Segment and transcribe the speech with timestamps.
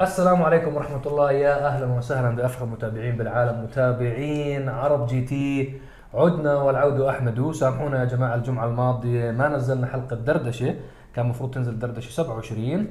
[0.00, 1.32] السلام عليكم ورحمة الله.
[1.32, 3.64] يا أهلا وسهلا بأفخم متابعين بالعالم.
[3.64, 5.74] متابعين عرب جي تي
[6.14, 7.52] عدنا والعود أحمد.
[7.52, 10.74] سامحونا يا جماعة الجمعة الماضية ما نزلنا حلقة دردشة.
[11.14, 12.86] كان المفروض تنزل دردشة 27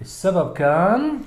[0.00, 1.18] السبب كان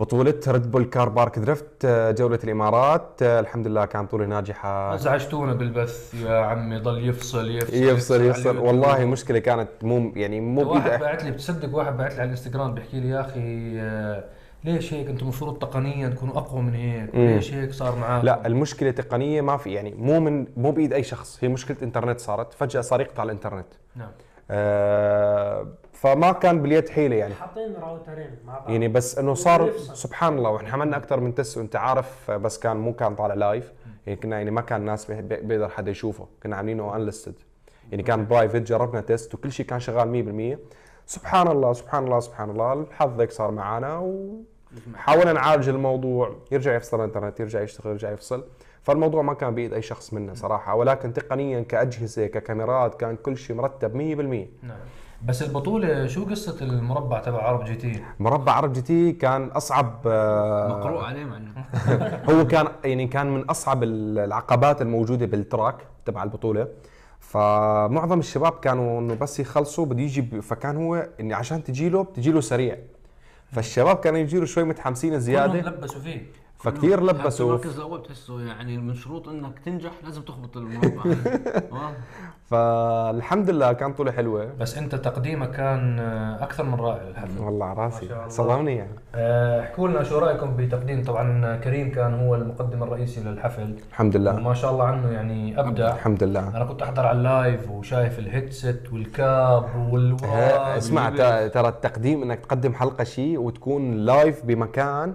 [0.00, 1.86] بطولة ريد بول كار بارك درفت
[2.18, 3.22] جولة الإمارات.
[3.22, 4.94] آه، الحمد لله كان بطولة ناجحة.
[4.94, 6.78] أزعجتونا بالبث يا عمي.
[6.78, 8.58] ضل يفصل يفصل يفصل يفصل.
[8.58, 12.74] والله مشكلة كانت مو يعني مو واحد بعت لي بتصدق واحد بعت لي على الإنستغرام
[12.74, 14.24] بيحكي لي يا أخي آه،
[14.64, 17.14] ليش هيك؟ أنتم المفروض تقنيا تكونوا أقوى من هيك.
[17.14, 17.26] مم.
[17.26, 21.02] ليش هيك صار معاكم؟ لا المشكلة تقنية ما في يعني مو من مو بإيد أي
[21.02, 21.38] شخص.
[21.44, 23.66] هي مشكلة إنترنت صارت فجأة صار يقطع الإنترنت.
[23.96, 24.08] نعم.
[24.50, 27.34] آه فما كان باليد حيلة يعني.
[27.34, 28.70] حاطين راوترين مع بعض.
[28.70, 29.70] يعني بس إنه صار.
[29.78, 33.72] سبحان الله وإحنا عملنا أكثر من تست وأنت عارف بس كان مو كان طالع live
[34.06, 36.26] يعني كنا يعني ما كان الناس بي- بي- بيقدر حدا يشوفه.
[36.42, 37.34] كنا عاملينه unlisted
[37.90, 40.58] يعني كان private جربنا test وكل شيء كان شغال 100%
[41.06, 42.72] سبحان الله سبحان الله سبحان الله.
[42.72, 43.98] الحظ هيك صار معنا
[44.94, 48.44] وحاولنا نعالج الموضوع يرجع يفصل الإنترنت يرجع يشتغل يرجع يفصل.
[48.84, 53.56] فالموضوع ما كان بإيد أي شخص منا صراحة ولكن تقنيا كأجهزة ككاميرات كان كل شيء
[53.56, 54.76] مرتب 100% نعم.
[55.24, 60.00] بس البطولة شو قصة المربع تبع عرب جي تي؟ مربع عرب جي تي كان أصعب
[60.06, 61.24] آه، مقروء عليه
[62.30, 66.68] هو كان يعني كان من أصعب العقبات الموجودة بال track تبع البطولة.
[67.20, 72.32] فمعظم الشباب كانوا إنه بس يخلصوا بده يجي فكان هو إني عشان تجي له بتجي
[72.32, 72.78] له سريع.
[73.52, 76.26] فالشباب كانوا يجي له شوي متحمسين زياده لبسوا فيه
[76.64, 81.02] فكثير حتى لبسوا المركز الأول تحسه يعني من شروط إنك تنجح لازم تخبط المربع.
[82.50, 84.52] فالحمد لله كان طولة حلوة.
[84.60, 85.98] بس أنت تقديمك كان
[86.40, 88.28] أكثر من رائع الحفل والله على ما راسي الله.
[88.28, 88.76] صدمني.
[88.76, 88.90] يعني
[89.60, 91.02] احكوا لنا شو رأيكم بتقديم.
[91.04, 93.74] طبعا كريم كان هو المقدم الرئيسي للحفل.
[93.90, 94.36] الحمد لله.
[94.36, 95.94] وما شاء الله عنه يعني أبدع.
[95.94, 96.56] الحمد لله.
[96.56, 100.78] أنا كنت أحضر على اللايف وشايف الهيدسет والكاب والواو.
[100.78, 101.10] اسمع
[101.48, 105.14] ترى التقديم إنك تقدم حلقة شيء وتكون live بمكان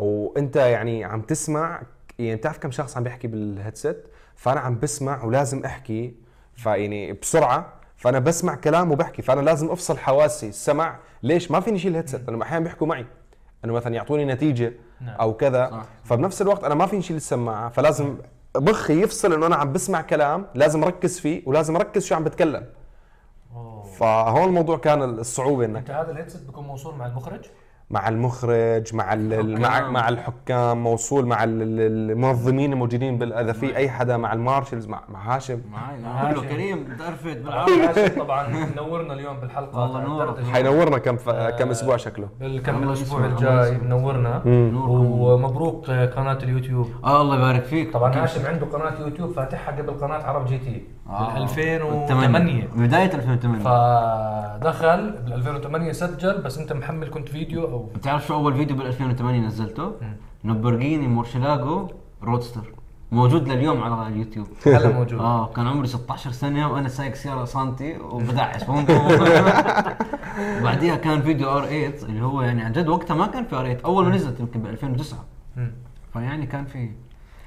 [0.00, 1.82] وانت يعني عم تسمع
[2.18, 4.04] يعني بتعرف كم شخص عم بيحكي بال headset؟
[4.36, 6.14] فأنا عم بسمع ولازم أحكي
[6.54, 11.90] فيعني بسرعة فأنا بسمع كلام وبحكي فأنا لازم أفصل حواسي السمع ليش؟ ما فيني شيل
[11.90, 13.06] ال headset لأنه أحيانا بيحكوا معي.
[13.64, 15.16] إنه مثلا يعطوني نتيجة نعم.
[15.16, 15.70] أو كذا.
[15.70, 15.84] صح.
[16.04, 18.16] فبنفس الوقت أنا ما فيني شيل السماعة فلازم
[18.56, 22.66] مخي يفصل إنه أنا عم بسمع كلام لازم أركز فيه ولازم أركز شو عم بتكلم.
[23.54, 23.82] أوه.
[23.82, 27.44] فهون الموضوع كان الصعوبة إنك أنت هذا ال headset بيكون موصول مع المخرج؟
[27.90, 29.92] مع المخرج مع مع الحكام.
[29.92, 34.86] مع الحكام موصول مع ال- ال- المنظمين الموجودين اذا في أي حدا مع ال marshals
[34.86, 36.26] مع مع هاشم؟ معي معاي.
[36.32, 38.46] أقول له كريم تعرفت بالعربي عاشر طبعا
[38.76, 39.78] نورنا اليوم بالحلقة.
[39.80, 40.36] والله نورك.
[40.36, 40.52] دردشة.
[40.52, 41.30] حينورنا كم ف...
[41.30, 42.28] كم أسبوع شكله.
[42.40, 43.78] بالكم الله الأسبوع الجاي.
[43.78, 44.42] منورنا.
[44.88, 46.88] ومبروك قناة اليوتيوب.
[47.04, 47.92] آه الله يبارك فيك.
[47.92, 50.82] طبعا هاشم عنده قناة يوتيوب فاتحها قبل قناة عرب جي تي.
[51.08, 51.34] آه.
[51.34, 58.26] بال 2008 بداية 2008 فدخل بال 2008 سجل بس أنت محمل كنت فيديو أو بتعرف
[58.26, 59.92] شو أول فيديو بال 2008 نزلته؟
[60.44, 61.88] لامبورجيني مورشلاغو
[62.22, 62.72] رودستر
[63.12, 64.46] موجود لليوم على اليوتيوب.
[64.66, 65.20] هلا موجود.
[65.20, 68.64] آه كان عمري 16 سنة وأنا سايق سيارة سانتي وبدعس.
[68.64, 69.08] بوم بوم.
[70.64, 74.04] بعديها كان فيديو R8 اللي هو يعني عن جد وقتها ما كان في R8 أول
[74.04, 75.18] ما نزلت يمكن ب 2009
[75.56, 75.72] مم.
[76.12, 76.90] فيعني كان في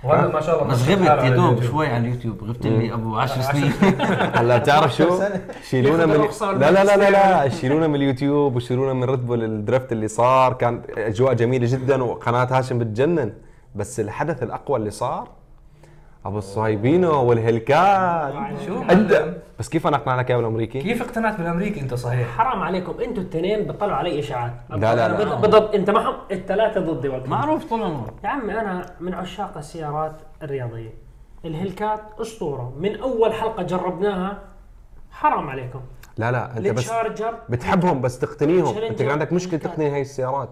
[0.04, 1.64] وهلا ما شاء الله بس غبت يا دوب اليوتيوب.
[1.72, 3.72] شوي على اليوتيوب غبت لي أبو 10 سنين.
[4.38, 5.20] هلا بتعرف شو؟
[5.70, 7.50] شيلونا من لا لا لا لا لا.
[7.50, 10.54] شيلونا من اليوتيوب وشيلونا من ريد بول الدرفت اللي صار.
[10.54, 13.34] كان أجواء جميلة جدا وقناة هاشم بتجنن.
[13.76, 15.28] بس الحدث الأقوى اللي صار
[16.26, 18.34] أبو الصهيبينو والهيلكات
[18.66, 22.62] شو انت؟ بس كيف أنا اقنع لك اياه بالامريكي؟ كيف اقتنعت بالأمريكي أنت صحيح؟ حرام
[22.62, 24.54] عليكم أنتوا الاثنين بتطلعوا علي إشاعات.
[24.70, 25.36] لا، لا، لا.
[25.36, 27.28] بضد أنت معهم؟ الثلاثة ضدي وقتها.
[27.30, 30.94] معروف طول عمره يا عمي أنا من عشاق السيارات الرياضية.
[31.46, 32.74] الهلكات أسطورة.
[32.80, 34.38] من أول حلقة جربناها.
[35.12, 35.82] حرام عليكم.
[36.18, 36.92] لا لا أنت بس
[37.50, 38.78] بتحبهم بس تقتنيهم.
[38.78, 39.60] أنت عندك مشكلة.
[39.60, 40.50] تقني هاي السيارات.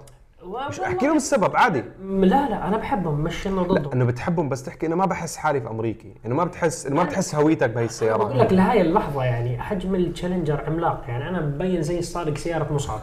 [0.70, 1.84] مش أحكي لهم السبب عادي.
[2.04, 3.92] لا لا أنا بحبهم مش إنه ضدهم.
[3.92, 7.04] إنه بتحبهم بس تحكي إنه ما بحس حالي في أمريكي إنه ما بتحس إنه ما
[7.04, 11.82] بتحس هويتك بهي بقول السيارات لك لهي اللحظة يعني حجم التشالنجر عملاق يعني أنا مبين
[11.82, 13.00] زي سارق سيارة مصعب.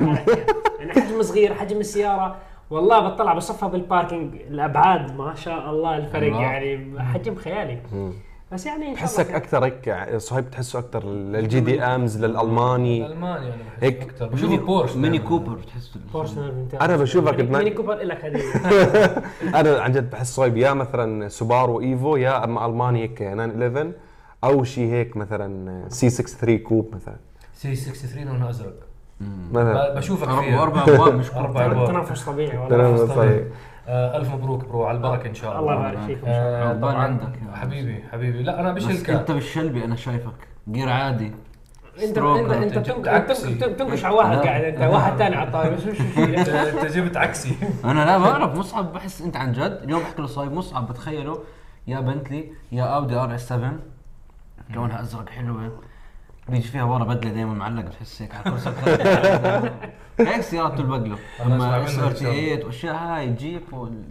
[0.78, 2.36] يعني حجم صغير حجم السيارة
[2.70, 6.32] والله بطلع بصفها بال parking الأبعاد ما شاء الله الفرق.
[6.32, 7.78] يعني حجم خيالي.
[8.52, 9.36] بس يعني إن شاء الله بحسك خير.
[9.36, 14.02] أكثر هيك صهيب بتحسه أكثر لل JDMs للألماني المانيا أنا بحس هيك.
[14.02, 15.28] أكثر بشوفه بورش ميني دايماً.
[15.28, 16.80] كوبر تحس بورشنال ممتاز.
[16.82, 18.42] أنا بشوفك ميني- كوبر لك هديه
[19.60, 23.92] أنا عن جد بحس صهيب يا مثلا سوبارو إيفو يا أما ألماني هيك 911
[24.44, 27.16] أو شيء هيك مثلا C63 coupe مثلا
[27.54, 28.74] C63 لونها أزرق
[29.52, 31.30] مثلا بشوفك أربع- فيها أربع أبواب مش.
[31.30, 33.44] أربع ابواب تنافس طبيعي والله تنافس طبيعي.
[33.88, 35.88] آه ألف مبروك برو على البركة إن شاء الله الله.
[35.88, 36.26] يبارك فيكم.
[36.26, 36.70] إن شاء الله.
[36.70, 38.42] آه طبعا عندك يا حبيبي حبيبي.
[38.42, 40.48] لا أنا مش بس أنت هلكات بالشلبي أنا شايفك.
[40.68, 41.32] جير عادي.
[42.02, 43.54] انت انت أنت عكسي.
[43.54, 47.16] تنقش على واحد قاعد أنت واحد ثاني على الطاوله بس وش وش انت أنت جبت
[47.16, 47.56] عكسي.
[47.84, 49.80] أنا لا بعرف مصعب بحس أنت عن جد.
[49.84, 51.38] اليوم بحكي له صايب مصعب بتخيله.
[51.86, 53.72] يا بنتلي يا أودي آر إس 7
[54.74, 55.72] لونها ازرق حلوة.
[56.48, 58.70] بيجي فيها ورا بدلة دائما معلقة بتحس هيك على الكرسي
[60.30, 61.18] هيك سيارات تلبق له.
[61.46, 62.56] الله أما اس ار تي الله.
[62.56, 64.02] 8 وأشياء هاي جيب وال...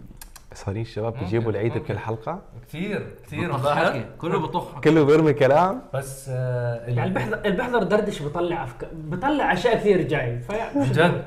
[0.54, 6.26] صارين الشباب بيجيبوا العيد بكل حلقة؟ كثير كثير حكي كله بطخ كله بيرمي كلام؟ بس
[6.32, 11.24] آه، يعني البحضر البحضر دردش بيطلع افكار بيطلع أشياء كثير جاي فيعني جد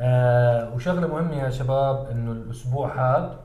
[0.00, 3.40] آه وشغلة مهمة يا شباب إنه الأسبوع هذا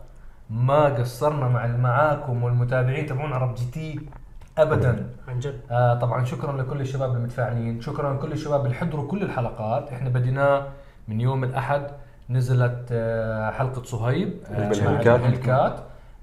[0.49, 3.99] ما قصرنا مع معاكم والمتابعين تبعون عرب جي تي؟
[4.57, 9.23] ابدا عن جد آه طبعا شكرا لكل الشباب المتفاعلين شكرا لكل الشباب اللي حضروا كل
[9.23, 10.63] الحلقات إحنا بديناه
[11.07, 11.87] من يوم الأحد
[12.29, 15.73] نزلت آه حلقة صهيب آه بالهيلكات.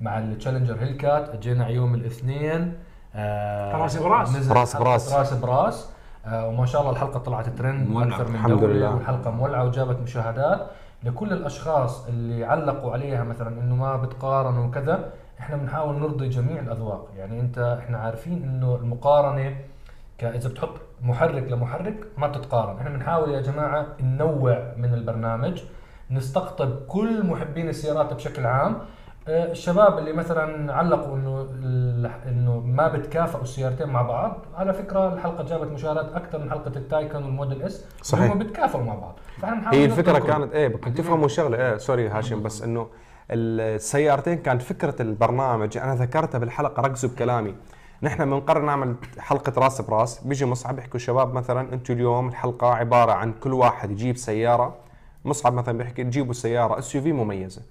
[0.00, 2.72] مع التشالنجر هيلكات اجينا يوم الاثنين
[3.14, 4.50] آه راس براس.
[4.52, 5.12] راس براس.
[5.12, 5.88] راس براس
[6.26, 7.96] آه وما شاء الله الحلقة طلعت ترند.
[7.96, 8.94] أكثر من الحمد لله.
[8.94, 10.66] والحلقة مولعة وجابت مشاهدات
[11.04, 17.08] لكل الأشخاص اللي علقوا عليها مثلا إنه ما بتقارن وكذا إحنا بنحاول نرضي جميع الأذواق
[17.18, 19.56] يعني أنت إحنا عارفين إنه المقارنة
[20.22, 20.70] إذا بتحط
[21.02, 25.62] محرك لمحرك ما بتتقارن إحنا بنحاول يا جماعة ننوع من البرنامج
[26.10, 28.78] نستقطب كل محبين السيارات بشكل عام
[29.28, 31.46] آه، الشباب اللي مثلا علقوا إنه
[32.28, 37.24] إنه ما بتكافئوا السيارتين مع بعض على فكرة الحلقة جابت مشاهدات أكثر من حلقة التايكون
[37.24, 38.32] والموديل إس صحيح.
[38.32, 40.18] هم بتكافئوا مع بعض فإحنا هي الفكرة.
[40.18, 42.86] كانت إيه بدكم تفهموا شغلة إيه sorry هاشم بس إنه
[43.30, 45.78] السيارتين كانت فكرة البرنامج.
[45.78, 47.54] أنا ذكرتها بالحلقة ركزوا بكلامي.
[48.02, 50.18] نحن بنقرر نعمل حلقة رأس برأس.
[50.18, 54.76] بيجي مصعب بيحكوا شباب مثلا أنتم اليوم الحلقة عبارة عن كل واحد يجيب سيارة.
[55.24, 57.62] مصعب مثلا بيحكي تجيبوا سياره SUV مميزه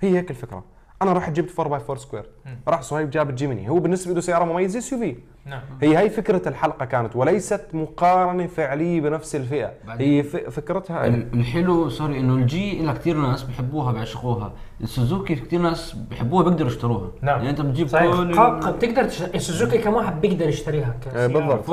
[0.00, 0.64] هي هيك الفكرة.
[1.02, 2.26] أنا رحت جبت 4 by 4 squared
[2.68, 5.16] راح صهيب جاب الجيمني هو بالنسبة له سيارة مميزة SUV.
[5.48, 11.88] نعم هي هي فكرة الحلقة كانت وليست مقارنة فعلية بنفس الفئة هي فكرتها ال- الحلو
[11.90, 17.36] sorry إنه الجي لها كثير ناس بحبوها بيعشقوها السوزوكي كثير ناس بحبوها بيقدروا يشتروها نعم.
[17.38, 18.16] يعني أنت بتجيب صحيح.
[18.16, 19.22] كل ق- ق- بتقدر تش...
[19.22, 21.26] السوزوكي كم واحد بيقدر يشتريها إيه كسيارة.
[21.26, 21.70] بالضبط.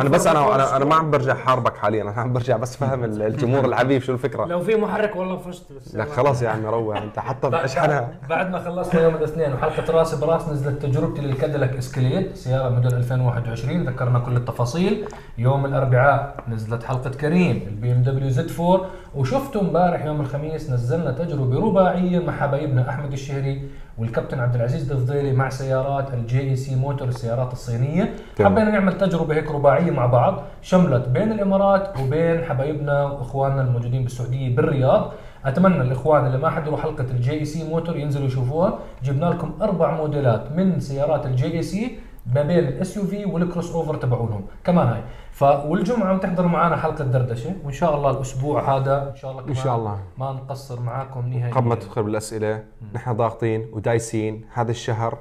[0.00, 0.94] أنا بس أنا أنا أنا ما.
[0.94, 4.60] عم برجع حاربك حاليا أنا عم برجع بس فهم ال- الجمهور الحبيب شو الفكرة لو
[4.60, 8.58] في محرك والله فزت بس لك خلاص يا عمي روح أنت حتى اشحنها بعد ما
[8.64, 14.36] خلصنا يوم الاثنين وحلقة راس براس نزلت تجربتي للكاديلاك اسكليد سيارة موديل 2021 ذكرنا كل
[14.36, 15.04] التفاصيل.
[15.38, 22.18] يوم الأربعاء نزلت حلقة كريم ال BMW Z4 وشفتوا امبارح يوم الخميس نزلنا تجربة رباعية
[22.18, 23.68] مع حبايبنا أحمد الشهري
[23.98, 28.14] والكابتن عبد العزيز الفضيلي مع سيارات ال GAC Motor السيارات الصينية.
[28.36, 28.52] تمام.
[28.52, 30.42] حبينا نعمل تجربة هيك رباعية مع بعض.
[30.62, 35.12] شملت بين الإمارات وبين حبايبنا وإخواننا الموجودين بالسعودية بالرياض.
[35.44, 38.78] أتمنى الإخوان اللي ما حضروا حلقة ال GAC Motor ينزلوا يشوفوها.
[39.04, 44.44] جبنا لكم أربع موديلات من سيارات ال GAC ما بين ال SUV وال crossover تبعونهم.
[44.64, 45.02] كمان هاي.
[45.32, 49.56] ف والجمعه بتحضروا معنا حلقة دردشة وإن شاء الله الأسبوع هذا إن شاء الله كمان
[49.56, 49.98] إن شاء الله.
[50.18, 51.54] ما نقصر معاكم نهائيا.
[51.54, 52.64] قبل ما تدخل بالأسئلة.
[52.94, 54.44] نحن ضاغطين ودايسين.
[54.52, 55.18] هذا الشهر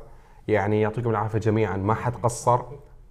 [0.47, 1.77] يعني يعطيكم العافية جميعا.
[1.77, 2.59] ما حد قصر.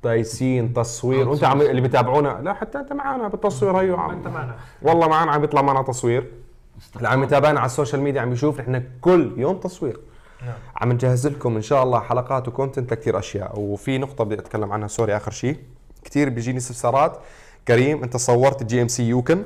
[0.05, 1.29] دايسين تصوير.
[1.29, 3.77] وأنت عم اللي بتابعونا لا حتى أنت معنا بالتصوير.
[3.77, 4.55] هيو عم أنت معنا.
[4.83, 6.33] والله معنا عم بيطلع معنا تصوير.
[6.97, 10.01] اللي عم يتابعنا على ال social media عم يشوف نحن كل يوم تصوير.
[10.47, 10.55] نعم.
[10.77, 13.59] عم نجهز لكم إن شاء الله حلقات و content لكثير أشياء.
[13.61, 15.59] وفي نقطة بدي أتكلم عنها sorry آخر شيء.
[16.05, 17.19] كثير بيجيني استفسارات.
[17.69, 19.43] كريم أنت صورت GMC Yukon.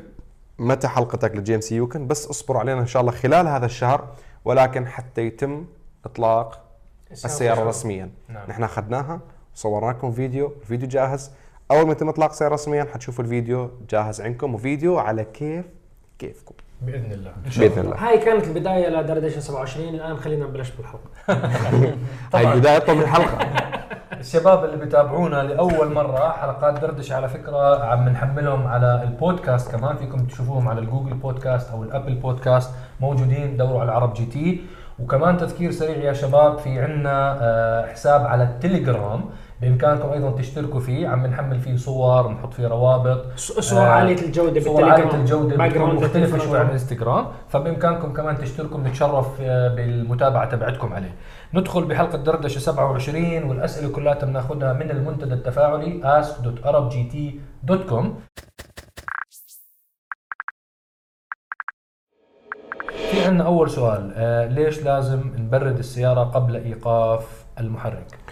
[0.59, 4.09] متى حلقتك لل GMC Yukon؟ بس اصبروا علينا إن شاء الله خلال هذا الشهر
[4.45, 5.65] ولكن حتى يتم
[6.05, 6.65] إطلاق
[7.11, 8.11] السيارة رسميا.
[8.29, 8.49] نعم.
[8.49, 9.21] نحن أخذناها
[9.55, 10.53] وصورنا لكم فيديو.
[10.63, 11.31] الفيديو جاهز.
[11.71, 14.55] أول ما يتم إطلاق السيارة رسميا حتشوفوا الفيديو جاهز عندكم.
[14.55, 15.65] وفيديو على كيف
[16.19, 16.55] كيفكم.
[16.83, 17.33] بإذن الله.
[17.47, 17.97] إن شاء بإذن الله.
[17.97, 21.11] هاي كانت البداية لدردشه 27 الآن خلينا نبلش بالحلقة.
[22.35, 23.39] هاي بدايه من الحلقة.
[24.21, 30.27] الشباب اللي بيتابعونا لأول مرة حلقات دردشة على فكرة عم نحملهم على البودكاست كمان فيكم
[30.27, 34.61] تشوفوهم على ال Google Podcasts أو ال Apple Podcasts موجودين دوروا على ArabGT.
[34.99, 39.25] وكمان تذكير سريع يا شباب في عندنا آه، حساب على التليجرام.
[39.61, 41.09] بإمكانكم أيضا تشتركوا فيه.
[41.09, 43.25] عم نحمل فيه صور ونحط فيه روابط.
[43.37, 44.85] صور آه، عاليه الجودة صور.
[44.85, 46.67] عاليه الجودة بتكون مختلفة شوي عن.
[46.67, 47.27] الانستغرام.
[47.49, 51.15] فبإمكانكم كمان تشتركوا بنتشرف آه، بالمتابعة تبعتكم عليه.
[51.55, 58.05] ندخل بحلقة دردشة 27 والأسئلة كلها بناخذها من المنتدى التفاعلي ask.arabgt.com
[63.11, 68.26] في عندنا أول سؤال آه ليش لازم نبرد السيارة قبل إيقاف المحرك؟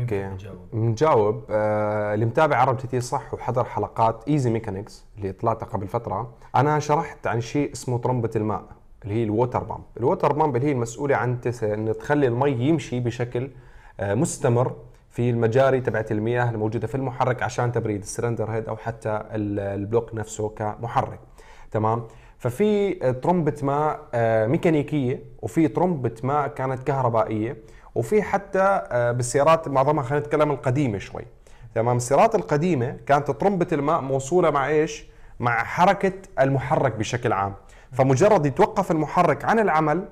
[0.00, 0.28] okay؟
[0.72, 6.34] نجاوب آه اللي متابع ArabGT صح وحضر حلقات Easy Mechanics اللي طلعتها قبل فترة.
[6.56, 8.64] أنا شرحت عن شيء اسمه طرمبه الماء
[9.02, 11.64] اللي هي ال water pump ال water pump اللي هي المسؤولة عن تس...
[11.64, 13.50] إن تخلي المي يمشي بشكل
[14.00, 14.72] آه مستمر
[15.10, 19.60] في المجاري تبعت المياه الموجوده في المحرك عشان تبريد ال cylinder head أو حتى ال-
[19.60, 21.20] block نفسه كمحرك.
[21.70, 22.04] تمام؟
[22.38, 27.56] ففي طرمبة ماء آه، ميكانيكية وفي طرمبة ماء كانت كهربائية.
[28.00, 31.22] وفي حتى آه، بالسيارات معظمها خلينا نتكلم القديمة شوي
[31.74, 35.04] تمام السيارات القديمة كانت طرمبة الماء موصولة مع إيش؟
[35.40, 37.54] مع حركة المحرك بشكل عام
[37.92, 40.08] فمجرد يتوقف المحرك عن العمل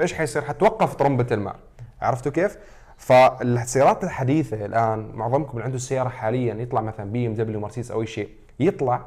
[0.00, 1.56] إيش حيصير؟ حتوقف طرمبة الماء
[2.02, 2.58] عرفتوا كيف؟
[2.96, 8.28] فالسيارات الحديثة الآن معظمكم اللي عنده سيارة حاليا يطلع مثلا BMW مرسيدس أو أي شيء
[8.60, 9.02] يطلع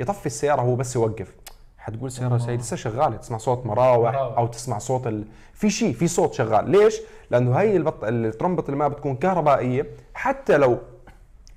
[0.00, 1.34] يطفي السيارة هو بس يوقف
[1.82, 4.14] حتقول سيارة سيد لسه شغالة تسمع صوت مراوح.
[4.14, 5.24] أو تسمع صوت ال...
[5.54, 6.70] في شيء في صوت شغال.
[6.70, 8.04] ليش؟ لأنه هي البط...
[8.04, 9.86] الترمبة الماء بتكون كهربائية.
[10.14, 10.78] حتى لو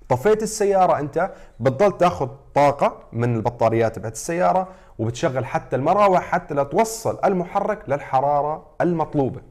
[0.10, 4.67] طفيت السيارة أنت بتضل تأخذ طاقة من البطاريات تبعت السيارة
[5.00, 9.41] وبتشغل حتى المراوح حتى لا توصل المحرك للحرارة المطلوبة.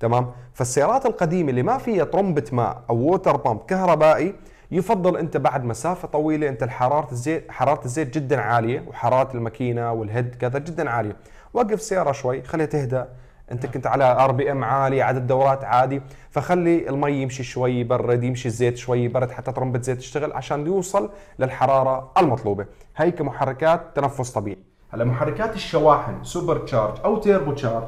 [0.00, 4.34] تمام؟ فالسيارات القديمة اللي ما فيها طرمبة ماء أو water pump كهربائي
[4.72, 10.06] يفضل أنت بعد مسافة طويلة أنت حراره الزيت حرارة الزيت جدا عالية وحرارة الماكينة وال
[10.06, 11.16] head كذا جدا عالية.
[11.54, 13.04] وقف السياره شوي خليها تهدى.
[13.52, 16.02] أنت كنت على RPM عالي عدد دورات عادي.
[16.30, 21.10] فخلي المي يمشي شوي يبرد يمشي الزيت شوي يبرد حتى طرمبه زيت تشتغل عشان يوصل
[21.38, 22.66] للحرارة المطلوبة.
[22.96, 24.58] هي كمحركات تنفس طبيعي.
[24.90, 27.84] هلا محركات الشواحن supercharge أو turbocharge.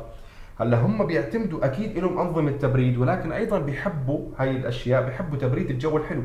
[0.61, 5.97] هلا هم بيعتمدوا أكيد لهم أنظمة تبريد ولكن أيضا بيحبوا هاي الأشياء بيحبوا تبريد الجو
[5.97, 6.23] الحلو.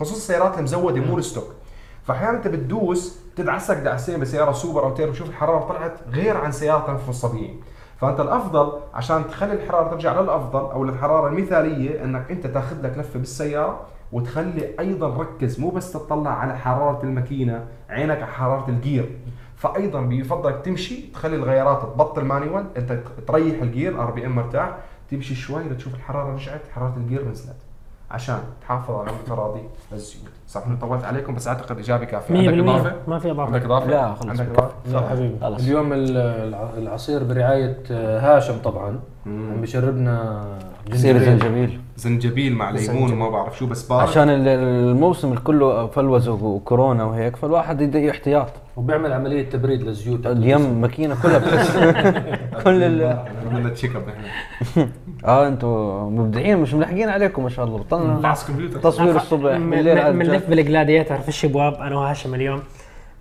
[0.00, 1.54] خصوصا السيارات المزوده مو ال stock
[2.04, 6.86] فاحيانا أنت بتدوس تدعسك دعسين بسيارة سوبر أو تيربو شوف الحرارة طلعت غير عن سيارة
[6.86, 7.56] تنفس طبيعي
[8.00, 13.18] فأنت الأفضل عشان تخلي الحرارة ترجع للأفضل أو للحرارة المثالية إنك أنت تاخذ لك لفة
[13.18, 13.80] بالسيارة
[14.12, 19.18] وتخلي أيضا ركز مو بس تطلع على حرارة الماكينة عينك على حرارة ال gear.
[19.56, 24.76] فايضا بيفضلك تمشي تخلي الغيارات تبطل manual أنت تريح ال gear RPM مرتاح
[25.10, 27.69] تمشي شوي لتشوف الحرارة رجعت حرارة ال gear نزلت.
[28.10, 29.60] عشان تحافظ على متراضي
[29.92, 32.34] الزيوت صح إنه طولت عليكم بس أعتقد إجابة كافية.
[32.34, 33.46] 100% عندك إضافة؟ ما في إضافة.
[33.54, 34.26] عندك إضافة؟ لا، خلص.
[34.26, 35.34] عندك إضافة؟ لا حبيبي.
[35.40, 39.00] خلاص اليوم ال- الع- العصير برعاية آه، هاشم طبعا.
[39.26, 40.42] عم بشربنا
[40.88, 41.24] جنجبيل.
[41.24, 41.80] زنجبيل.
[41.96, 44.08] زنجبيل مع ليمون وما بعرف شو بس بارد.
[44.08, 48.48] عشان ال- الموسم كله flus وكورونا وهيك فالواحد يدي احتياط.
[48.80, 50.26] وبيعمل عملية تبريد للزيوت.
[50.26, 51.76] اليم ماكينة كلها بتحس
[52.64, 53.18] كل ال...
[53.50, 54.04] عملنا check up
[55.24, 55.68] آه أنتم
[56.16, 57.78] مبدعين مش ملحقين عليكم ما شاء الله.
[57.78, 58.80] بطلنا كمبيوتر.
[58.80, 60.36] تصوير الصبح من- بالليل على من الرجال.
[60.40, 62.62] لف بال Gladiator في الشباب أنا وهاشم اليوم.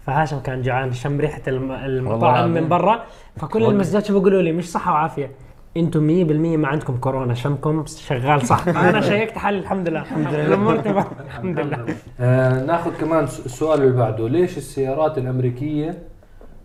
[0.06, 2.50] فهاشم كان جوعان شم ريحة الم- المطاعم.
[2.50, 3.04] من برا.
[3.38, 5.32] فكل المزات شو بيقولوا لي مش صحة وعافية.
[5.80, 8.64] أنتم 100% ما عندكم كورونا شمكم شغال صح.
[8.70, 10.02] فانا شيكت حالي الحمد لله.
[10.02, 10.46] الحمد لله.
[10.46, 11.06] الأمور تمام.
[11.26, 11.86] الحمد لله.
[12.20, 14.30] آه ناخذ كمان السؤال اللي بعده.
[14.30, 15.98] ليش السيارات الأمريكية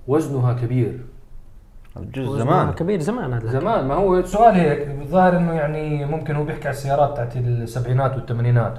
[0.06, 1.00] وزنها كبير؟
[1.96, 2.72] الجزء زمان.
[2.72, 3.46] كبير زمان هذا.
[3.60, 3.88] زمان.
[3.88, 8.78] ما هو السؤال هيك الظاهر إنه يعني ممكن هو بيحكي على السيارات تاعت السبعينات والثمانينات.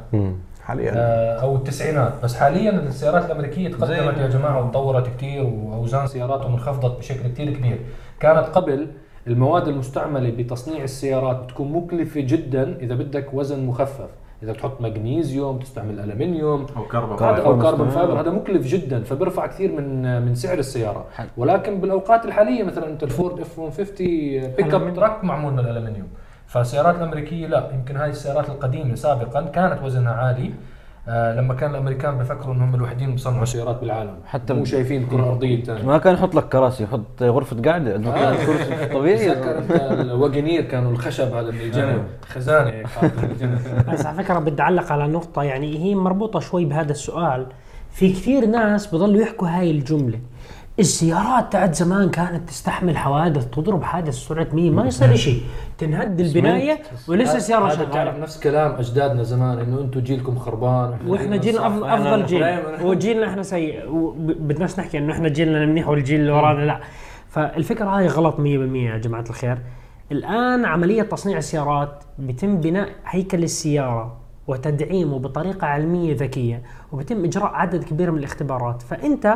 [0.63, 0.91] حاليا.
[0.95, 2.13] آه، أو التسعينات.
[2.23, 7.79] بس حاليا السيارات الأمريكية تقدمت يا جماعة وتطورت كثير وأوزان سياراتهم انخفضت بشكل كثير كبير.
[8.19, 8.87] كانت قبل
[9.27, 14.09] المواد المستعملة بتصنيع السيارات بتكون مكلفة جدا إذا بدك وزن مخفف.
[14.43, 18.07] إذا بتحط مغنيسيوم تستعمل الومنيوم أو كربون هذا أو كاربون مستعمل.
[18.07, 21.05] fiber هذا مكلف جدا فبيرفع كثير من من سعر السيارة.
[21.37, 23.95] ولكن بالأوقات الحالية مثلا أنت ال Ford F 150
[24.57, 26.07] pickup truck معمول من الألمنيوم.
[26.47, 27.71] فالسيارات الأمريكية لا.
[27.73, 30.51] يمكن هاي السيارات القديمة سابقا كانت وزنها عالي.
[31.07, 34.15] آه لما كان الأمريكان بفكروا إنهم الوحيدين بيصنعوا سيارات بالعالم.
[34.25, 37.95] حتى مو شايفين الكره الارضيه الثانية ما كان يحط لك كراسي يحط غرفة قاعدة.
[37.95, 42.69] إنه كان كرسي تذكر طبيعي انت الواجنير كانوا الخشب هذا اللي جنب خزانة.
[42.69, 43.59] هيك حاطط بالجنب.
[43.93, 47.47] بس على فكرة بدي اعلق على نقطة يعني هي مربوطة شوي بهذا السؤال.
[47.91, 50.19] في كثير ناس بضلوا يحكوا هاي الجملة.
[50.79, 55.41] السيارات تاعت زمان كانت تستحمل حوادث تضرب حادث سرعة 100 ما يصير شيء
[55.77, 58.17] تنهد البناية ولسه السياره شغالة.
[58.17, 62.57] نفس كلام أجدادنا زمان إنه أنتم جيلكم خربان وإحنا جيلنا افضل أفضل جيل.
[62.83, 63.89] وجيلنا إحنا سيء.
[63.89, 66.79] وبدناش نحكي إنه إحنا جيلنا منيح والجيل اللي ورانا لا.
[67.29, 69.57] فالفكرة هاي غلط 100% يا جماعة الخير.
[70.11, 74.17] الآن عملية تصنيع السيارات بيتم بناء هيكل السيارة
[74.47, 78.81] وتدعيمه بطريقة علمية ذكية وبيتم إجراء عدد كبير من الاختبارات.
[78.81, 79.35] فأنت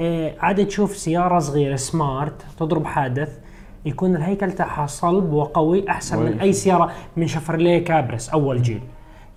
[0.00, 3.38] آه، عادة تشوف سيارة صغيرة سمارت تضرب حادث
[3.86, 8.80] يكون الهيكل تاعها صلب وقوي أحسن من أي سيارة من Chevrolet Caprice اول جيل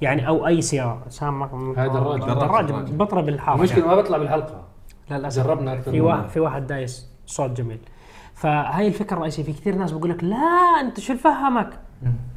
[0.02, 1.02] يعني أو أي سيارة.
[1.10, 2.20] سام دراج.
[2.20, 4.64] دراج بطرة بالحاره المشكلة ما بيطلع بالحلقة.
[5.10, 5.44] لا للأسف.
[5.48, 6.30] جربنا أكثر في من واحد.
[6.30, 7.80] في واحد دايس صوت جميل.
[8.34, 9.44] فهاي الفكرة الرئيسية.
[9.44, 10.38] في كثير ناس بقول لك لا
[10.82, 11.80] أنت شو فهمك؟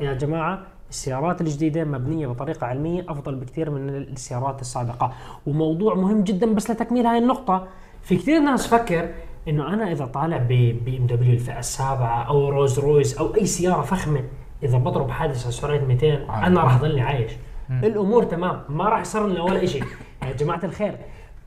[0.01, 5.13] يا جماعة السيارات الجديدة مبنية بطريقة علمية أفضل بكثير من السيارات السابقة.
[5.47, 7.67] وموضوع مهم جدا بس لتكميل هاي النقطة.
[8.03, 9.09] في كثير ناس فكر
[9.49, 14.25] إنه أنا إذا طالع BMW الفئة السابعة أو Rolls Royce أو أي سيارة فخمة
[14.63, 17.33] إذا بضرب حادث على سرعه 200 أنا راح ضلني عايش.
[17.71, 19.85] الأمور تمام ما راح يصير لنا ولا شيء
[20.23, 20.97] يا جماعة الخير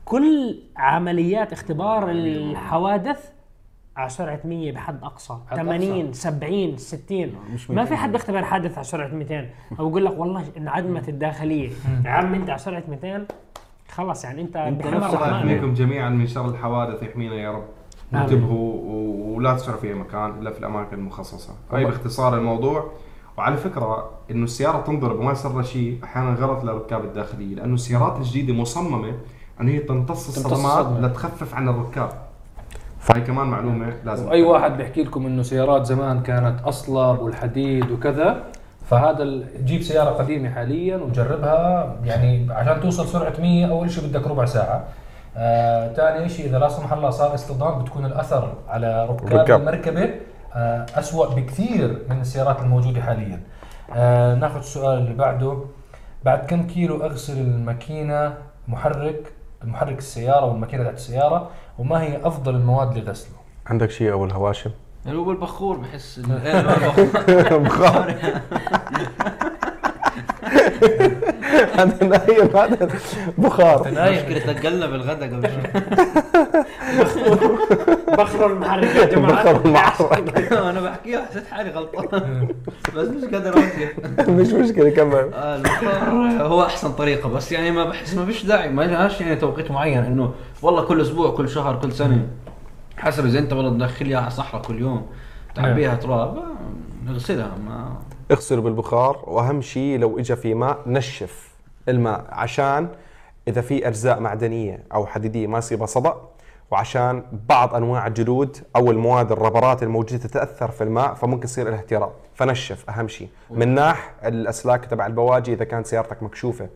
[0.04, 3.30] كل عمليات اختبار الحوادث
[3.96, 5.36] على سرعة 100 بحد أقصى.
[5.50, 7.96] حد 80 70 60 مش ما في 200.
[7.96, 9.50] حد بيختبر حادث على سرعة 200
[9.80, 11.70] أو يقول لك والله انعدمت الداخلية.
[12.04, 13.26] يا عم أنت على سرعة 200
[13.90, 15.20] خلص يعني أنت أنت بحمى نفسك.
[15.20, 17.64] يحميكم جميعا من شر الحوادث يحمينا يا رب.
[18.12, 18.22] آمين.
[18.22, 22.90] انتبهوا و- ولا تسرعوا في اي مكان إلا في الأماكن المخصصة هاي باختصار الموضوع
[23.38, 28.16] وعلى فكرة إنه السيارة تنضرب وما يصير لها شيء أحيانا غلط للركاب الداخلية لأنه السيارات
[28.18, 29.12] الجديدة مصممة
[29.60, 30.86] إن هي تمتص الصدمات.
[31.04, 32.08] لتخفف عن الركاب
[33.00, 38.44] فهي كمان معلومة لازم وأي واحد بيحكي لكم إنه سيارات زمان كانت أصلب والحديد وكذا
[38.90, 39.24] فهذا
[39.64, 44.84] جيب سيارة قديمة حاليا وجربها يعني عشان توصل سرعة 100 أول شيء بدك ربع ساعة
[45.36, 49.60] آه، ثاني شيء إذا لا سمح الله صار اصطدام بتكون الأثر على ركاب الركاب.
[49.60, 50.10] المركبة
[50.54, 53.40] آه، أسوأ بكثير من السيارات الموجودة حاليا.
[53.94, 55.58] آه، ناخذ السؤال اللي بعده.
[56.24, 58.34] بعد كم كيلو أغسل الماكينة
[58.68, 59.32] محرك؟
[59.64, 64.70] محرك السيارة والماكينة تاعت السيارة وما هي أفضل المواد لغسله؟ عندك شيء اول هواشم
[65.06, 66.20] اللي هو بالبخور بحس.
[67.66, 68.14] بخار
[71.78, 72.88] هذا نايم هذا
[73.38, 75.82] بخار مشكلة تقلنا بالغدا قبل شوي.
[78.18, 79.42] بخروا المحرك يا جماعة.
[79.42, 80.52] بخروا المحرك.
[80.52, 82.48] أنا بحكيها حسيت حالي غلطان.
[82.96, 84.28] بس مش قادر أوقف.
[84.28, 85.30] مش مشكلة كمل.
[85.34, 86.08] آه، البخار
[86.46, 88.68] هو أحسن طريقة بس يعني ما بحس ما فيش داعي.
[88.68, 92.26] ما لهاش يعني توقيت معين إنه والله كل أسبوع كل شهر كل سنة.
[92.98, 95.06] حسب إذا أنت والله تدخلها على صحراء كل يوم
[95.54, 96.44] تعبيها تراب آه،
[97.06, 97.96] نغسلها ما
[98.30, 101.55] اغسله بالبخار وأهم شيء لو اجى في ماء نشف.
[101.88, 102.88] الماء عشان
[103.48, 106.14] إذا في أجزاء معدنية أو حديدية ما يصيبها صدأ
[106.70, 112.12] وعشان بعض أنواع الجلود أو المواد الربرات الموجودة تتأثر في الماء فممكن يصير لها احتراق
[112.34, 116.68] فنشف أهم شيء من ناح الأسلاك تبع البواجي إذا كانت سيارتك مكشوفة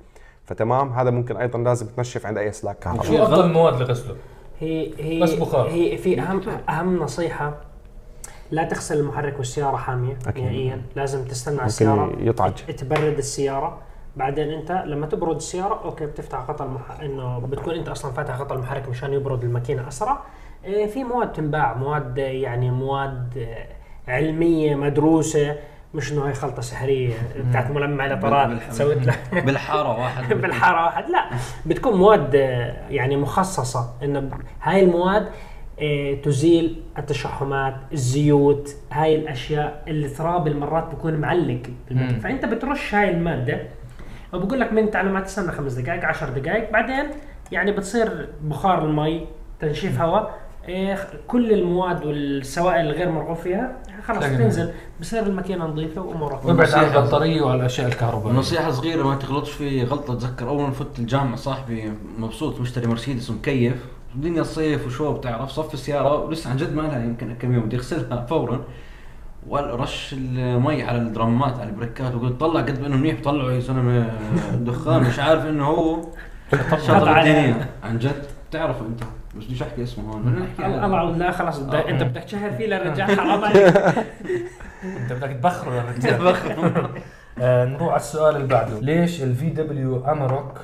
[0.45, 4.17] فتمام هذا ممكن أيضا لازم تنشف عند أي أسلاك كهرباء شو أفضل المواد لغسله؟
[4.61, 5.69] هي هي بس بخار.
[5.69, 7.55] هي في أهم أهم نصيحة
[8.51, 10.19] لا تغسل المحرك والسيارة حامية.
[10.37, 12.53] نهائيا لازم تستنى على السيارة يطعج.
[12.53, 13.79] تبرد السيارة
[14.17, 17.01] بعدين انت لما تبرد السيارة أوكي بتفتح غطاء المح...
[17.03, 20.21] إنه بتكون أنت أصلا فاتح غطاء المحرك مشان يبرد الماكينة أسرع.
[20.65, 23.47] إيه، في مواد تنباع مواد يعني مواد
[24.09, 25.57] علمية مدروسة
[25.95, 27.15] مش إنه هي خلطة سحرية
[27.49, 30.35] بتاعت ملمع الاطارات سويت لها بالحارة واحد.
[30.35, 31.11] بالحارة واحد.
[31.11, 31.25] لا
[31.67, 32.35] بتكون مواد
[32.91, 34.31] يعني مخصصة إنه
[34.63, 35.29] هاي المواد
[35.83, 41.63] آه، تزيل التشحمات الزيوت هاي الأشياء التراب المرات بيكون معلق.
[42.23, 43.61] فأنت بترش هاي المادة
[44.33, 46.73] وبقول لك من تعليمات تستنى خمس دقائق عشر دقائق.
[46.73, 47.07] بعدين
[47.53, 49.27] يعني بتصير بخار المي
[49.61, 50.39] تنشيف هواء
[50.69, 56.85] إيه، كل المواد والسوائل الغير مرغوب فيها خلاص تنزل بصير الماكينه نظيفة وامورك وابعد عن.
[56.85, 60.13] البطارية وعلى الاشياء الكهربائية؟ نصيحة صغيرة ما تغلطش في غلطة.
[60.13, 63.87] اتذكر أول ما فت الجامعة صاحبي مبسوط مشتري مرسيدس ومكيف.
[64.15, 67.77] الدنيا صيف وشو بتعرف صف السيارة ولسه عن جد ما لها يمكن كم يوم بدي
[67.77, 68.65] أغسلها فورا.
[69.49, 74.11] ورش المي على الدرامات على البريكات وقلت طلع قد ما انه منيح طلعوا يا زلمه
[74.55, 76.05] دخان مش عارف إنه هو
[77.09, 77.41] عليها.
[77.49, 77.67] الدنيا.
[77.85, 78.25] عن جد.
[78.51, 79.01] بتعرفه أنت
[79.39, 80.23] بس بديش أحكي اسمه هون.
[80.23, 81.59] بدنا نحكي على- الله لا خلاص.
[81.59, 83.77] أنت بدك تشهر فيه للرجال حرام عليك.
[85.01, 86.35] أنت بدك تبخره يا رجال
[87.41, 88.81] آه، نروح على السؤال اللي بعده.
[88.81, 90.61] ليش ال VW Amarok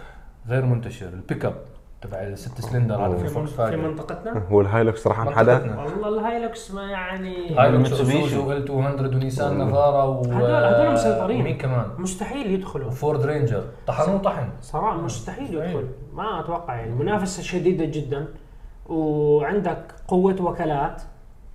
[0.48, 1.54] غير منتشر؟ البيك اب
[2.00, 5.80] تبع الست سلندر هذا في في منطقتنا؟ هو ال Hilux راح عن حدا.
[5.80, 8.38] والله ال Hilux ما يعني Hilux Mitsubishi.
[8.38, 11.40] و Isuzu L 200 و Nissan Navara و هدول- هدول مسيطرين.
[11.40, 12.86] ومين كمان؟ مستحيل يدخلوا.
[12.86, 13.64] و Ford Ranger.
[13.86, 14.48] طحنوه طحن.
[14.62, 15.54] صراحة مستحيل.
[15.54, 15.88] يدخل.
[16.14, 16.94] ما أتوقع يعني.
[16.94, 18.26] منافسة شديدة جدا.
[18.88, 21.02] وعندك قوة وكالات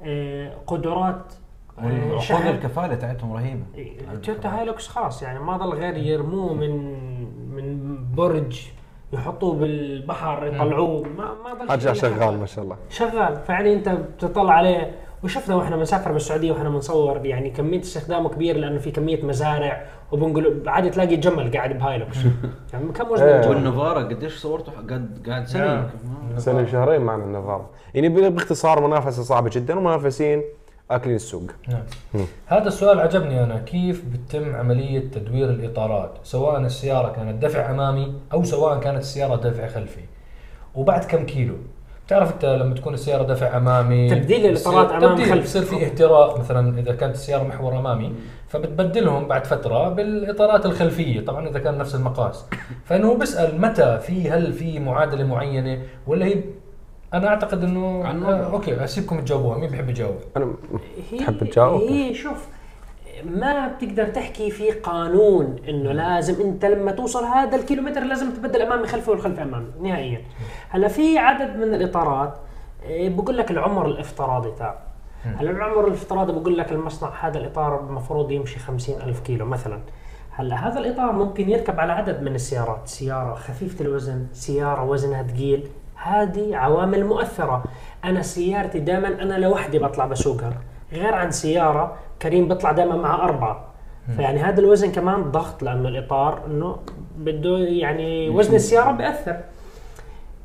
[0.04, 1.34] آه، قدرات
[1.80, 2.48] آه، عقود شحن.
[2.48, 3.64] الكفالة تاعتهم رهيبة.
[4.24, 5.40] Toyota Hilux خلاص يعني.
[5.40, 6.94] ما ضل غير يرموه من
[7.56, 8.68] من برج.
[9.14, 11.04] يحطوه بالبحر يطلعوه.
[11.18, 12.76] ما ما ضل ارجع شغال ما شاء الله.
[12.90, 13.36] شغال.
[13.48, 14.96] فيعني انت بتطلع عليه.
[15.24, 19.86] وشفنا وإحنا بنسافر بالسعودية وإحنا بنصور يعني كمية استخدامه كبير لأنه في كمية مزارع.
[20.12, 22.18] وبنقول عادي تلاقي جمل قاعد بهايلوكس
[22.74, 23.36] يعني كم وزن إيه.
[23.36, 25.50] الجمل؟ والنافارا قديش صورته؟ قاعد قاعد.
[25.56, 26.40] يمكن.
[26.40, 27.70] سنة وشهرين معنا النظارة.
[27.94, 30.44] يعني باختصار منافسة صعبة جدا ومنافسين
[30.96, 31.52] اكلين السوق.
[31.68, 31.84] نعم.
[32.46, 33.58] هذا السؤال عجبني أنا.
[33.58, 39.68] كيف بتتم عملية تدوير الإطارات؟ سواء السيارة كانت دفع أمامي أو سواء كانت السيارة دفع
[39.68, 40.02] خلفي.
[40.76, 41.56] وبعد كم كيلو؟
[42.06, 45.44] بتعرف أنت لما تكون السيارة دفع أمامي تبديل الإطارات بصير- أمام تبديل خلف.
[45.44, 46.40] بصير في اهتراء.
[46.40, 48.14] مثلا إذا كانت السيارة محور أمامي
[48.50, 51.26] فبتبدلهم بعد فترة بالإطارات الخلفية.
[51.26, 52.46] طبعا إذا كان نفس المقاس.
[52.86, 56.44] فانه هو بيسال متى في هل في معادلة معينة ولا هي
[57.14, 60.54] أنا أعتقد إنه عن آه أوكي أسيبكم تجاوبوها مين بيحب يجاوب؟ أنا
[61.12, 62.48] هي تحب تجاوب؟ هي شوف
[63.26, 68.88] ما بتقدر تحكي في قانون إنه لازم أنت لما توصل هذا الكيلومتر لازم تبدل أمامي
[68.88, 70.22] خلفي والخلفي أمامي نهائيا.
[70.70, 72.34] هلأ في عدد من الإطارات
[72.84, 74.80] إيه، بقول لك العمر الافتراضي تاعه
[75.24, 79.80] هلأ العمر الافتراضي بقول لك المصنع هذا الإطار المفروض يمشي 50 ألف كيلو مثلا.
[80.32, 85.68] هلأ هذا الإطار ممكن يركب على عدد من السيارات سيارة خفيفة الوزن سيارة وزنها ثقيل
[86.04, 87.64] هذه عوامل مؤثرة.
[88.06, 90.54] أنا سيارتي دائما أنا لوحدي بطلع بسوقها.
[90.94, 93.66] غير عن سيارة كريم بيطلع دائما مع أربعة.
[94.16, 96.78] فيعني هذا الوزن كمان ضغط لأنه الإطار إنه
[97.18, 99.38] بده يعني وزن السيارة بيأثر.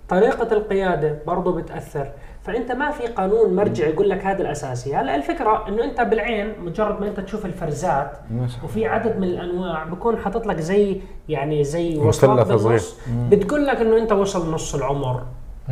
[0.08, 2.10] طريقة القيادة برضه بتأثر.
[2.42, 4.96] فأنت ما في قانون مرجع يقول لك هذا الأساسي.
[4.96, 8.18] هلا الفكرة أنه أنت بالعين مجرد ما أنت تشوف الفرزات
[8.64, 12.46] وفي عدد من الأنواع بكون حاطط لك زي يعني زي وصلات.
[12.46, 12.98] بالنص.
[13.30, 15.22] بتقول لك أنه أنت وصل نص العمر.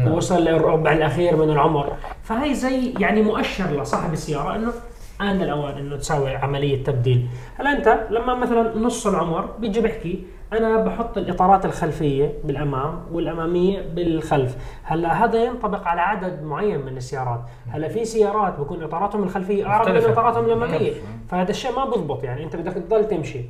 [0.06, 1.92] وصل للربع الأخير من العمر.
[2.22, 4.72] فهي زي يعني مؤشر لصاحب السيارة أنه
[5.20, 7.28] آن الأوان أنه تسوي عملية تبديل.
[7.58, 14.56] هلا أنت لما مثلا نص العمر بيجي بحكي أنا بحط الإطارات الخلفية بالأمام والأمامية بالخلف.
[14.82, 17.40] هلا هذا ينطبق على عدد معين من السيارات.
[17.70, 19.96] هلا في سيارات بكون إطاراتهم الخلفية اعرض من.
[19.96, 20.92] إطاراتهم الأمامية.
[21.28, 23.40] فهذا الشيء ما بضبط يعني أنت بدك تضل تمشي.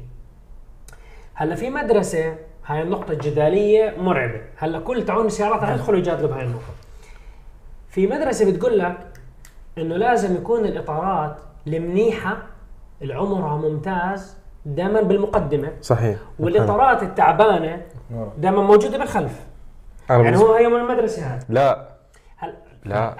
[1.34, 2.34] هلا في مدرسة
[2.66, 6.72] هاي النقطة الجدالية مرعبة، هلا كل تعون السيارات رح يدخلوا يجادلوا بهاي النقطة.
[7.88, 8.96] في مدرسة بتقول لك
[9.78, 12.36] إنه لازم يكون الإطارات المنيحة
[13.02, 15.72] اللي عمرها ممتاز دائما بالمقدمة.
[15.80, 16.18] صحيح.
[16.38, 17.82] والإطارات التعبانة
[18.38, 19.40] دائما موجودة بالخلف.
[20.10, 21.93] يعني هو هي من المدرسة هذه لا.
[22.84, 23.14] لا.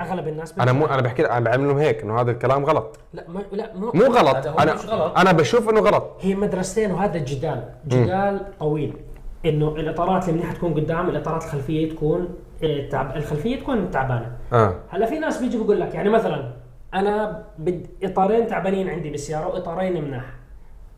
[0.00, 2.98] أغلب الناس أنا مو أنا بحكي أنا بعمل لهم هيك إنه هذا الكلام غلط.
[3.14, 4.46] لا ما لا مو, مو غلط.
[4.46, 5.18] أنا مش غلط.
[5.18, 6.16] أنا بشوف إنه غلط.
[6.20, 8.96] هي مدرستين وهذا الجدال جدال طويل.
[9.44, 12.28] إنه الإطارات المنيحه تكون قدام الإطارات الخلفية تكون
[12.64, 14.32] آه، تعب الخلفية تكون تعبانة.
[14.52, 14.74] آه.
[14.88, 16.52] هلأ في ناس بيجي بيقول لك يعني مثلا
[16.94, 20.24] أنا بد إطارين تعبانين عندي بالسيارة وإطارين مناح.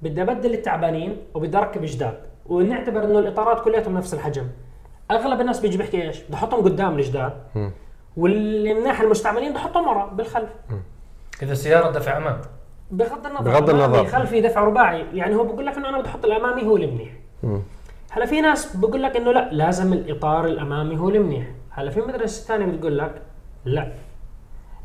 [0.02, 2.18] بدي أبدل التعبانين وبدي أركب جداد.
[2.46, 4.46] ونعتبر إنه الإطارات كلياتهم نفس الحجم.
[5.10, 7.32] أغلب الناس بيجي بيحكي إيش؟ بدي أحطهم قدام الجداد.
[8.18, 10.50] واللي مناح المستعملين بدي احطهم ورا بالخلف.
[11.42, 12.40] إذا السياره دفع امام
[12.90, 13.50] بغض النظر.
[13.50, 14.07] بغض النظر.
[14.07, 15.04] خلفي دفع رباعي.
[15.14, 17.11] يعني هو بقول لك إنه أنا بدي أحط الأمامي هو المنيح.
[18.11, 22.46] هلا في ناس بقول لك إنه لا لازم الإطار الأمامي هو المنيح هلا في مدرسة
[22.46, 23.22] ثانية بتقول لك
[23.64, 23.92] لا.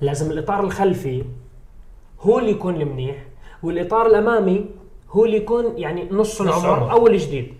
[0.01, 1.23] لازم الإطار الخلفي
[2.19, 3.15] هو اللي يكون المنيح
[3.63, 4.65] والإطار الأمامي
[5.09, 6.91] هو اللي يكون يعني نص العمر عمر.
[6.91, 7.53] أو الجديد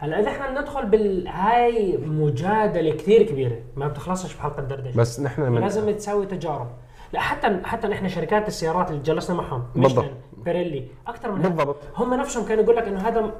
[0.00, 5.60] هلا إذا إحنا ندخل بالهاي مجادلة كثير كبيرة ما بتخلصش بحلقة دردشه بس نحن من
[5.60, 6.68] لازم تسوي تجارب
[7.12, 10.10] لا حتى حتى نحن شركات السيارات اللي جلسنا معهم بالضبط.
[10.44, 11.42] بيريلي أكثر من.
[11.42, 11.76] بالضبط.
[11.96, 13.34] هم نفسهم كانوا يقول لك إنه هذا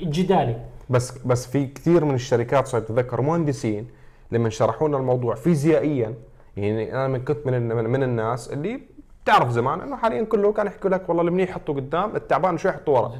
[0.00, 0.56] جدالي
[0.90, 3.88] بس بس في كثير من الشركات صرت أتذكر مهندسين
[4.32, 6.14] لما شرحوا لنا الموضوع فيزيائيا
[6.56, 8.80] يعني أنا من كنت من من, من الناس اللي
[9.24, 12.92] بتعرف زمان إنه حاليا كله كان يحكوا لك والله المنيح حطه قدام التعبان شوي حطه
[12.92, 13.12] ورا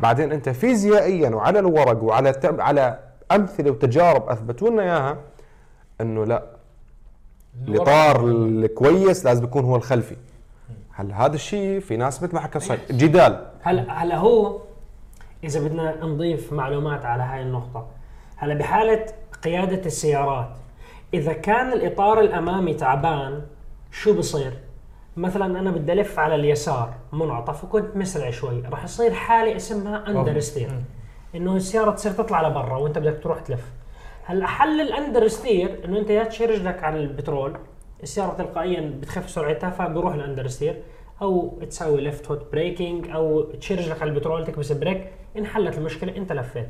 [0.00, 2.98] بعدين أنت فيزيائيا وعلى الورق وعلى على
[3.32, 5.18] أمثلة وتجارب أثبتوا لنا إياها
[6.00, 6.42] إنه لا.
[7.68, 10.16] الإطار الكويس لازم يكون هو الخلفي.
[10.92, 13.46] هلا هذا الشيء في ناس مثل ما حكى صحيح؟ جدال.
[13.62, 14.58] هلا هلا هو
[15.44, 17.86] إذا بدنا نضيف معلومات على هاي النقطة
[18.36, 19.06] هلا بحالة
[19.44, 20.48] قيادة السيارات
[21.14, 23.42] إذا كان الإطار الأمامي تعبان
[23.92, 24.52] شو بصير؟
[25.16, 28.62] مثلا أنا بدي ألف على اليسار منعطف وكنت مسرع شوي.
[28.70, 30.70] راح يصير حاله أسمها under steer
[31.34, 33.72] إنه السيارة تصير تطلع لبرا وأنت بدك تروح تلف.
[34.24, 37.56] هلأ حل ال under steer إنه أنت يا تشيل رجلك على البترول
[38.02, 40.82] السيارة تلقائيا بتخف سرعتها فبروح ال under steer
[41.22, 46.32] أو تسوي left foot braking أو تشيل رجلك على البترول تكبس brake انحلت المشكلة أنت
[46.32, 46.68] لفيت.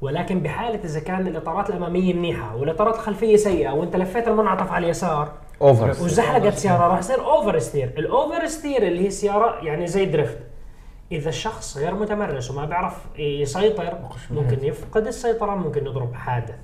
[0.00, 5.32] ولكن بحالة إذا كان الإطارات الأمامية منيحة والإطارات الخلفية سيئة وأنت لفيت المنعطف على اليسار
[5.62, 10.04] over وزحلقت سيارة؟ راح يصير over steer ال over steer اللي هي سياره يعني زي
[10.04, 10.38] drift
[11.12, 13.98] إذا الشخص غير متمرس وما بيعرف يسيطر
[14.30, 16.54] ممكن يفقد السيطرة ممكن يضرب حادث.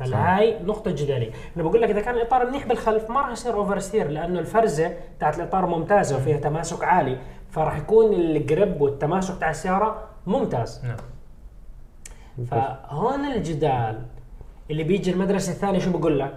[0.00, 3.54] هلا هاي نقطة جدالية، أنا بقول لك إذا كان الإطار منيح بالخلف ما راح يصير
[3.54, 7.18] over steer لأنه الفرزة تاعت الإطار ممتازة وفيها تماسك عالي،
[7.50, 10.84] فراح يكون ال grip والتماسك تاع السيارة ممتاز.
[10.84, 10.96] نعم.
[12.46, 14.02] فهون الجدال.
[14.70, 16.34] اللي بيجي المدرسة الثانية شو بقول لك؟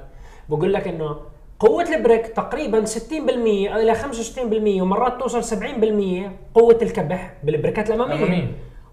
[0.49, 1.15] بقول لك إنه
[1.61, 2.91] قوة ال brake تقريبا 60%
[3.75, 8.47] إلى 65% ومرات توصل 70% قوة الكبح بالبريكات الأمامية.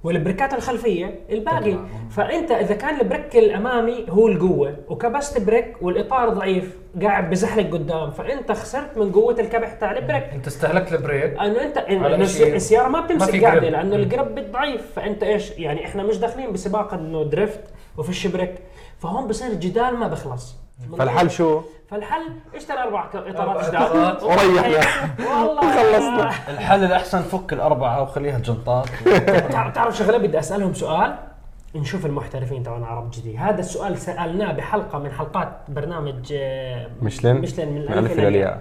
[0.05, 1.77] والبريكات الخلفية الباقي.
[2.11, 8.11] فأنت إذا كان ال brake الأمامي هو القوة وكبست brake والإطار ضعيف قاعد بزحلق قدام
[8.11, 10.25] فأنت خسرت من قوة الكبح تاع ال brake.
[10.25, 11.85] أنت استهلكت ال brake أنه أنت
[12.41, 13.69] السيارة ما بتمسك قاعدة.
[13.69, 13.97] لأنه.
[13.97, 17.65] ال grip ضعيف فأنت إيش؟ يعني إحنا مش داخلين بسباق إنه drift
[17.97, 18.55] وفيش brake.
[18.99, 20.68] فهون بصير جدال ما بخلص.
[20.99, 22.23] فالحل شو؟ فالحل
[22.55, 23.69] اشتري أربع إطارات.
[23.69, 25.11] جداد وريحنا.
[25.19, 26.31] والله خلصنا.
[26.49, 28.87] الحل الأحسن فك الأربعة وخليها جنطات.
[29.53, 31.17] تعرف تعرف شغلة بدي أسألهم سؤال.
[31.75, 33.37] نشوف المحترفين تبعنا عرب GT.
[33.37, 38.29] هذا السؤال سألناه بحلقة من حلقات برنامج آه، Michelin Michelin من من الالف ألف إلى
[38.29, 38.61] الياء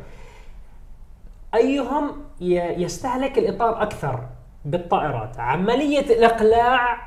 [1.56, 4.20] أيهم ي- يستهلك الإطار أكثر
[4.66, 6.98] بالطائرات؟ عملية الإقلاع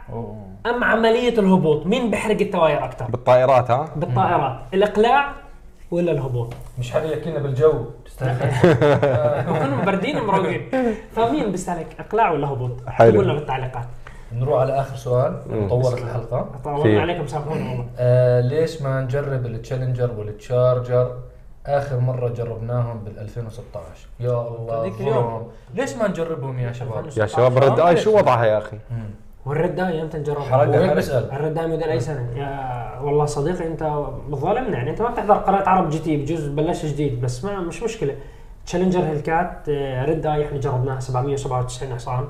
[0.66, 4.56] أم عملية الهبوط؟ مين بيحرق التواير أكثر بالطائرات ها؟ بالطائرات.
[4.74, 5.32] الإقلاع
[5.90, 7.84] ولا الهبوط؟ مش حدا يحكي لنا بالجو.
[8.04, 8.50] تستهلك
[9.58, 10.68] كانوا مبردين ومروقين
[11.12, 13.16] فمين بيستهلك إقلاع ولا هبوط؟ حلو.
[13.16, 13.84] قولنا بالتعليقات.
[14.32, 15.40] نروح على آخر سؤال.
[15.68, 16.48] طولت الحلقة.
[16.64, 17.86] طولنا عليكم سامحونا والله.
[17.98, 21.14] آه ليش ما نجرب التشالنجر والتشارجر؟
[21.66, 25.50] آخر مرة جربناهم بال 2016 يا الله اليوم.
[25.74, 28.78] ليش ما نجربهم يا شباب يا شباب ال Red Eye شو وضعها يا أخي؟
[29.46, 30.66] وال Red Eye إمتى نجربها؟ حرقة.
[30.78, 33.82] هو هيك بسال ال Red Eye موديل أي سنة؟ يا والله صديقي أنت
[34.30, 38.16] ظالمنا يعني أنت ما بتحضر قناة عرب GT بجوز بلش جديد بس ما مش مشكلة
[38.66, 42.24] Challenger Hellcat آه، Red Eye إحنا جربناها 797 حصان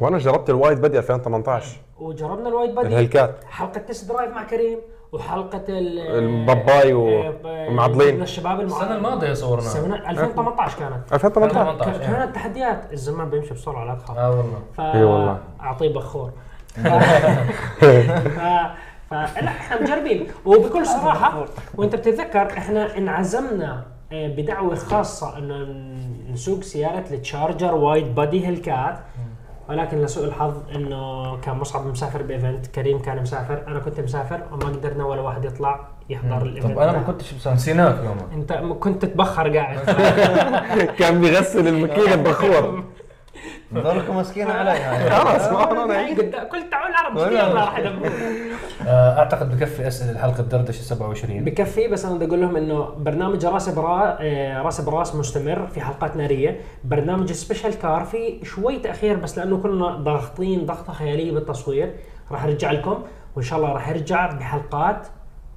[0.00, 4.30] وأنا جربت ال wide body 2018 وجربنا ال wide body ال Hellcat حلقة test drive
[4.34, 4.78] مع كريم
[5.12, 8.16] وحلقة ال ال Popeye و- آه، آه، ومعضلين.
[8.16, 11.98] من الشباب السنة الماضية صورنا السنة 2018 كانت 2018 18.
[11.98, 15.38] ك- كانت تحديات الزمان بيمشي بسرعة لا تخاف آه والله إي والله.
[15.60, 16.30] أعطيه بخور.
[19.10, 20.26] فلا إحنا مجربين.
[20.44, 25.66] وبكل صراحة وانت بتتذكر إحنا انعزمنا آه، بدعوة خاصة انه
[26.32, 28.98] نسوق سيارة ال Charger wide body Hellcat
[29.68, 34.40] ولكن لسوء الحظ انه كان مصعب مسافر ب event كريم كان مسافر أنا كنت مسافر
[34.52, 38.26] وما قدرنا ولا واحد يطلع يحضر ال event طب أنا ما كنتش مسافر نسيناك يومها
[38.32, 39.78] انت كنت تتبخر قاعد.
[40.98, 42.84] كان بيغسل الماكينه ببخور
[43.74, 48.10] ضلكم مسكين علي هاي خلاص ما أنا قد- كل تعال العرب كثير راح يدبرون.
[48.86, 53.46] آه أعتقد بكفي أسئلة الحلقة الدردشة 27 بكفي بس أنا بدي أقول لهم إنه برنامج
[53.46, 59.16] راس برا آه، راس براس مستمر في حلقات نارية، برنامج special car في شوي تأخير
[59.16, 61.94] بس لأنه كنا ضاغطين ضغطة خيالية بالتصوير،
[62.30, 63.02] راح أرجع لكم
[63.36, 65.06] وإن شاء الله راح يرجع بحلقات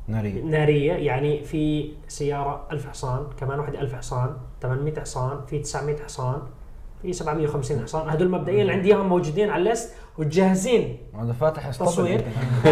[0.08, 0.42] نارية.
[0.44, 0.94] نارية.
[0.94, 6.42] يعني في سيارة 1000 حصان، كمان واحدة 1000 حصان، 800 حصان، في 900 حصان،
[7.04, 10.98] في 750 حصان، هدول مبدئيا عندي إياهم موجودين على ال list وجاهزين.
[11.20, 12.22] هذا فاتح تصوير.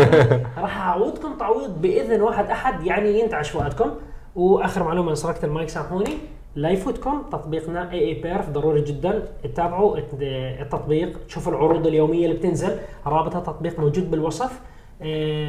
[0.62, 3.90] راح أعوضكم تعويض بإذن واحد أحد يعني ينتعش فؤادكم.
[4.36, 6.14] وآخر معلومة سرقت المايك سامحوني.
[6.56, 9.28] لا يفوتكم تطبيقنا اي اي perf ضروري جدا.
[9.44, 10.14] تتابعوا الت-
[10.62, 11.20] التطبيق.
[11.28, 12.78] تشوفوا العروض اليومية اللي بتنزل.
[13.06, 14.60] رابط التطبيق موجود بالوصف.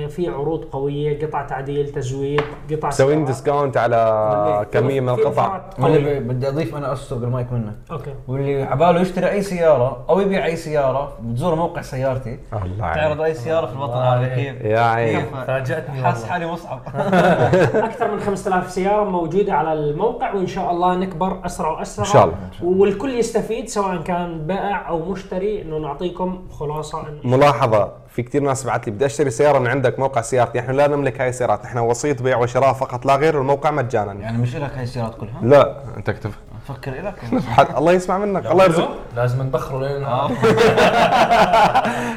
[0.08, 3.26] في عروض قوية قطع تعديل تزويد قطع مسوين سيارات.
[3.26, 5.60] discount على كمية من القطع.
[5.78, 7.74] بدي أضيف أنا اسرق المايك منك.
[7.90, 8.14] okay.
[8.28, 12.38] واللي عباله يشتري أي سيارة أو يبيع أي سيارة بتزور موقع سيارتي.
[12.52, 13.20] الله تعرض.
[13.20, 14.34] أي سيارة في الوطن العربي.
[14.34, 16.32] كيف يا عين كيف؟ فاجأتني حاس والله.
[16.32, 16.80] حالي مصعب.
[17.88, 22.06] أكثر من 5000 سيارة موجودة على الموقع وإن شاء الله نكبر أسرع وأسرع.
[22.06, 22.36] إن شاء الله.
[22.62, 25.62] والكل يستفيد سواء كان بائع أو مشتري.
[25.62, 28.01] إنه نعطيكم خلاصة ملاحظة.
[28.12, 30.60] في كثير ناس بعت لي بدي أشتري سيارة من عندك موقع سيارتي.
[30.60, 34.12] إحنا لا نملك هاي السيارات إحنا وسيط بيع وشراء فقط لا غير والموقع مجانا.
[34.12, 36.30] يعني مش لك هاي السيارات كلها؟ لا أنت اكتب.
[36.68, 37.14] فكر لك
[37.48, 38.90] حد الله يسمع منك الله يرزق.
[39.16, 40.06] لازم نبخره لين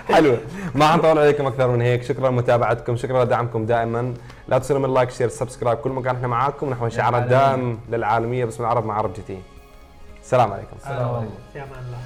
[0.07, 0.37] حلو.
[0.75, 2.03] ما حنطول عليكم أكثر من هيك.
[2.03, 4.13] شكرا لمتابعتكم شكرا لدعمكم دائما.
[4.47, 5.77] لا تنسوا من like share subscribe.
[5.77, 9.39] كل مكان إحنا معاكم نحو شعار الدائم للعالمية باسم العرب مع عرب جي تي.
[10.21, 10.75] السلام عليكم.
[10.77, 11.33] السلام عليكم.
[11.53, 11.97] في أمان الله.